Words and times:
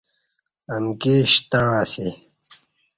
امکی 0.73 1.15
شتݩع 1.31 1.69
اسی 1.81 2.07